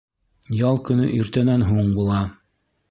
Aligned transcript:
Ял 0.69 0.81
көнө 0.87 1.07
иртәнән 1.19 1.67
һуң 1.71 1.95
була. 2.01 2.21